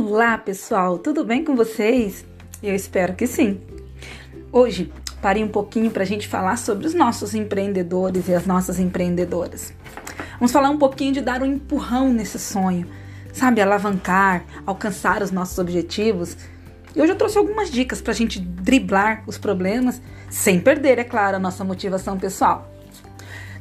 [0.00, 2.24] Olá, pessoal, tudo bem com vocês?
[2.62, 3.60] Eu espero que sim.
[4.52, 8.78] Hoje parei um pouquinho para a gente falar sobre os nossos empreendedores e as nossas
[8.78, 9.74] empreendedoras.
[10.34, 12.86] Vamos falar um pouquinho de dar um empurrão nesse sonho,
[13.32, 13.60] sabe?
[13.60, 16.36] Alavancar, alcançar os nossos objetivos.
[16.94, 21.04] E hoje eu trouxe algumas dicas para a gente driblar os problemas sem perder, é
[21.04, 22.72] claro, a nossa motivação pessoal.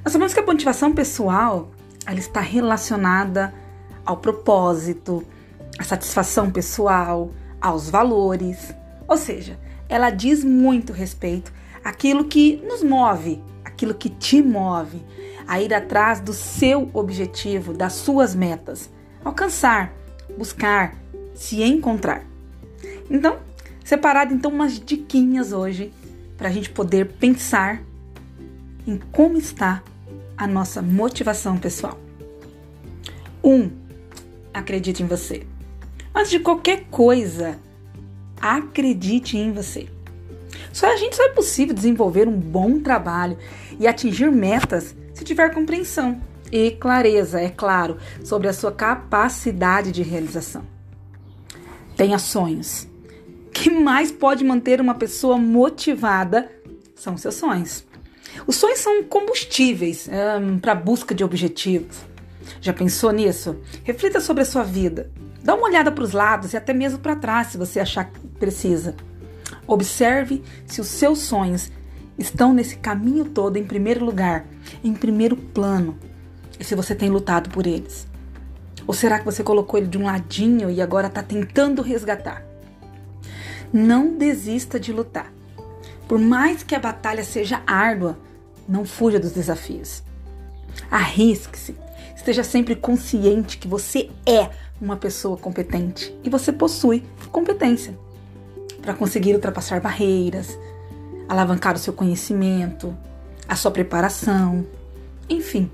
[0.05, 1.71] Nós sabemos que a motivação pessoal
[2.05, 3.51] ela está relacionada
[4.05, 5.25] ao propósito,
[5.77, 7.31] à satisfação pessoal,
[7.61, 8.73] aos valores.
[9.07, 9.57] Ou seja,
[9.89, 11.51] ela diz muito respeito
[11.83, 15.03] àquilo que nos move, aquilo que te move,
[15.47, 18.89] a ir atrás do seu objetivo, das suas metas,
[19.23, 19.93] alcançar,
[20.37, 20.95] buscar,
[21.33, 22.25] se encontrar.
[23.09, 23.37] Então,
[23.83, 25.93] separado então umas diquinhas hoje
[26.37, 27.81] para a gente poder pensar
[28.85, 29.81] em como está
[30.37, 31.97] a nossa motivação pessoal.
[33.43, 33.71] Um,
[34.53, 35.45] acredite em você.
[36.17, 37.59] Antes de qualquer coisa,
[38.41, 39.87] acredite em você.
[40.73, 43.37] Só a gente só é possível desenvolver um bom trabalho
[43.79, 46.19] e atingir metas se tiver compreensão
[46.51, 50.63] e clareza, é claro, sobre a sua capacidade de realização.
[51.95, 52.87] Tenha sonhos.
[53.45, 56.49] O que mais pode manter uma pessoa motivada
[56.95, 57.85] são seus sonhos.
[58.47, 60.09] Os sonhos são combustíveis
[60.41, 62.07] um, para a busca de objetivos.
[62.61, 63.57] Já pensou nisso?
[63.83, 65.09] Reflita sobre a sua vida.
[65.43, 68.19] Dá uma olhada para os lados e até mesmo para trás, se você achar que
[68.39, 68.95] precisa.
[69.65, 71.71] Observe se os seus sonhos
[72.17, 74.45] estão nesse caminho todo em primeiro lugar,
[74.83, 75.97] em primeiro plano,
[76.59, 78.07] e se você tem lutado por eles.
[78.87, 82.43] Ou será que você colocou ele de um ladinho e agora está tentando resgatar?
[83.71, 85.31] Não desista de lutar.
[86.07, 88.17] Por mais que a batalha seja árdua,
[88.67, 90.01] não fuja dos desafios.
[90.89, 91.75] Arrisque-se.
[92.17, 94.49] Esteja sempre consciente que você é
[94.81, 97.97] uma pessoa competente e você possui competência
[98.81, 100.57] para conseguir ultrapassar barreiras,
[101.29, 102.97] alavancar o seu conhecimento,
[103.47, 104.65] a sua preparação,
[105.29, 105.71] enfim.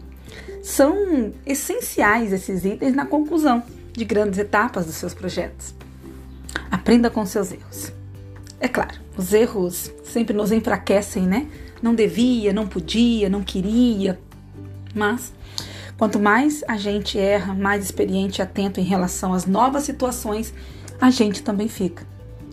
[0.61, 5.73] São essenciais esses itens na conclusão de grandes etapas dos seus projetos.
[6.69, 7.91] Aprenda com seus erros.
[8.59, 11.47] É claro, os erros sempre nos enfraquecem, né?
[11.81, 14.19] Não devia, não podia, não queria.
[14.93, 15.33] Mas
[15.97, 20.53] quanto mais a gente erra, mais experiente e atento em relação às novas situações,
[20.99, 22.05] a gente também fica.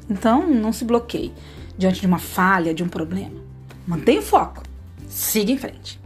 [0.09, 1.33] Então, não se bloqueie
[1.78, 3.41] diante de uma falha, de um problema.
[3.87, 4.62] Mantenha o foco.
[5.09, 6.01] Siga em frente.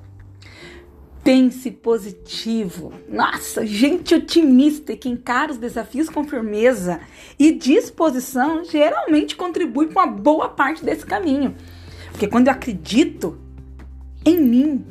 [1.23, 2.93] Pense positivo.
[3.09, 7.01] Nossa, gente otimista e que encara os desafios com firmeza
[7.39, 11.55] e disposição geralmente contribui com uma boa parte desse caminho.
[12.11, 13.39] Porque quando eu acredito
[14.25, 14.85] em mim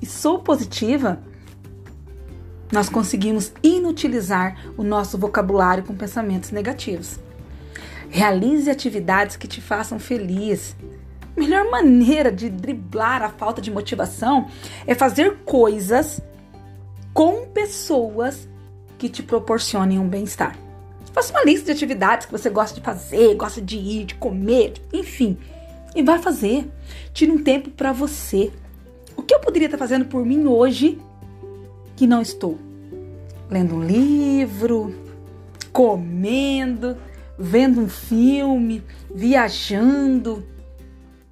[0.00, 1.20] e sou positiva,
[2.70, 7.18] nós conseguimos inutilizar o nosso vocabulário com pensamentos negativos.
[8.08, 10.76] Realize atividades que te façam feliz.
[11.36, 14.48] A melhor maneira de driblar a falta de motivação
[14.86, 16.20] é fazer coisas
[17.12, 18.48] com pessoas
[18.98, 20.56] que te proporcionem um bem-estar.
[21.12, 24.74] Faça uma lista de atividades que você gosta de fazer, gosta de ir, de comer,
[24.92, 25.36] enfim.
[25.94, 26.70] E vai fazer.
[27.12, 28.52] Tire um tempo para você.
[29.16, 31.00] O que eu poderia estar fazendo por mim hoje
[32.00, 32.58] que não estou?
[33.50, 34.94] Lendo um livro,
[35.70, 36.96] comendo,
[37.38, 38.82] vendo um filme,
[39.14, 40.42] viajando,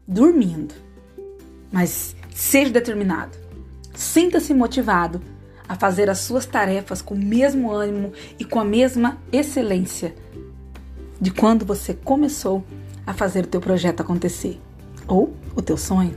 [0.07, 0.75] dormindo.
[1.73, 3.35] Mas seja determinado.
[3.95, 5.23] Sinta-se motivado
[5.67, 10.15] a fazer as suas tarefas com o mesmo ânimo e com a mesma excelência
[11.19, 12.63] de quando você começou
[13.07, 14.61] a fazer o teu projeto acontecer
[15.07, 16.15] ou o teu sonho.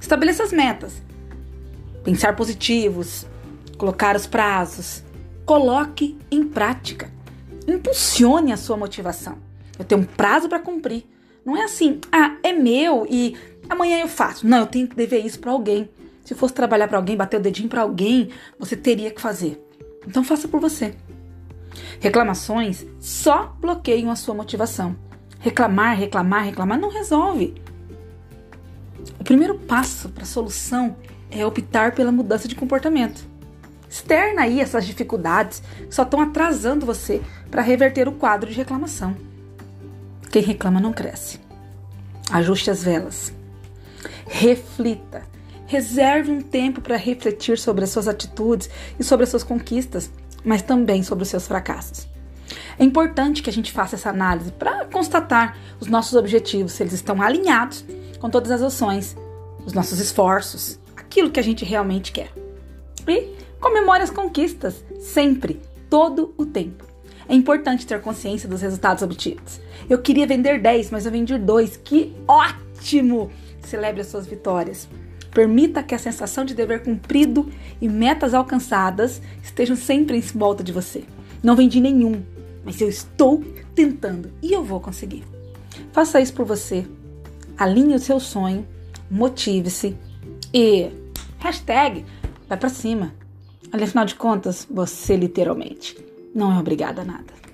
[0.00, 1.02] Estabeleça as metas.
[2.04, 3.26] Pensar positivos,
[3.78, 5.02] colocar os prazos,
[5.46, 7.10] coloque em prática.
[7.66, 9.38] Impulsione a sua motivação.
[9.78, 11.04] Eu tenho um prazo para cumprir.
[11.44, 13.36] Não é assim, ah, é meu e
[13.70, 14.46] amanhã eu faço.
[14.46, 15.88] Não, eu tenho que dever isso para alguém.
[16.24, 19.64] Se fosse trabalhar para alguém, bater o dedinho para alguém, você teria que fazer.
[20.06, 20.94] Então faça por você.
[22.00, 24.96] Reclamações só bloqueiam a sua motivação.
[25.40, 27.54] Reclamar, reclamar, reclamar não resolve.
[29.20, 30.96] O primeiro passo para a solução
[31.30, 33.27] é optar pela mudança de comportamento.
[33.88, 39.16] Externa aí essas dificuldades que só estão atrasando você para reverter o quadro de reclamação.
[40.30, 41.40] Quem reclama não cresce.
[42.30, 43.32] Ajuste as velas.
[44.26, 45.22] Reflita.
[45.66, 48.68] Reserve um tempo para refletir sobre as suas atitudes
[48.98, 50.10] e sobre as suas conquistas,
[50.44, 52.06] mas também sobre os seus fracassos.
[52.78, 56.92] É importante que a gente faça essa análise para constatar os nossos objetivos, se eles
[56.92, 57.84] estão alinhados
[58.20, 59.16] com todas as ações,
[59.64, 62.32] os nossos esforços, aquilo que a gente realmente quer.
[63.06, 66.84] E comemore as conquistas, sempre, todo o tempo.
[67.28, 69.60] É importante ter consciência dos resultados obtidos.
[69.88, 71.76] Eu queria vender 10, mas eu vendi 2.
[71.76, 73.30] Que ótimo!
[73.60, 74.88] Celebre as suas vitórias.
[75.30, 77.50] Permita que a sensação de dever cumprido
[77.80, 81.04] e metas alcançadas estejam sempre em volta de você.
[81.42, 82.22] Não vendi nenhum,
[82.64, 83.44] mas eu estou
[83.74, 85.24] tentando e eu vou conseguir.
[85.92, 86.86] Faça isso por você.
[87.56, 88.66] Alinhe o seu sonho,
[89.10, 89.96] motive-se
[90.52, 90.90] e
[91.38, 92.04] hashtag
[92.48, 93.17] vai para cima.
[93.72, 95.96] Afinal de contas, você literalmente
[96.34, 97.47] não é obrigada a nada.